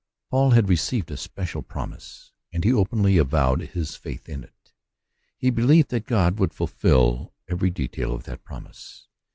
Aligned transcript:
AUL 0.31 0.49
had 0.49 0.67
received 0.67 1.11
a 1.11 1.15
special 1.15 1.61
promise, 1.61 2.31
and 2.51 2.63
he 2.63 2.73
openly 2.73 3.19
avowed 3.19 3.61
his 3.61 3.95
faith 3.95 4.27
in 4.27 4.43
it. 4.43 4.73
He 5.37 5.51
believed 5.51 5.91
that 5.91 6.07
God 6.07 6.39
would 6.39 6.55
fulfil 6.55 7.35
every 7.47 7.69
detail 7.69 8.11
of 8.11 8.23
that 8.23 8.43
promise. 8.43 9.07